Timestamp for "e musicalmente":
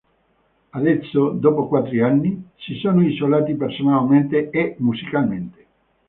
4.49-5.65